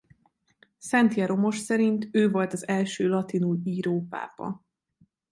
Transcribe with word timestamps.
Szent 0.77 1.13
Jeromos 1.13 1.57
szerint 1.57 2.07
ő 2.11 2.31
volt 2.31 2.53
az 2.53 2.67
első 2.67 3.07
latinul 3.07 3.59
író 3.63 4.05
pápa. 4.09 4.61